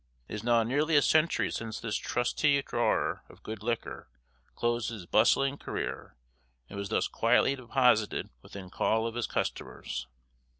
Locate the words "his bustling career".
4.89-6.17